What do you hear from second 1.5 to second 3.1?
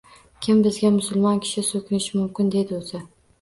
so‘kinishi mumkin dedi o‘zi?